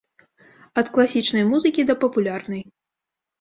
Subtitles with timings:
[0.81, 2.65] Ад класічнай музыкі да папулярнай.